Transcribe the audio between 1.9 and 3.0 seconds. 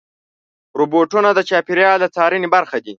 د څارنې برخه دي.